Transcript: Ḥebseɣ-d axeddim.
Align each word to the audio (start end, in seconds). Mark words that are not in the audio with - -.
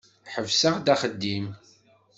Ḥebseɣ-d 0.33 0.87
axeddim. 0.93 1.45